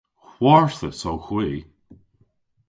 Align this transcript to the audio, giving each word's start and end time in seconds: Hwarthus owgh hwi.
Hwarthus 0.39 1.01
owgh 1.11 1.27
hwi. 1.33 1.49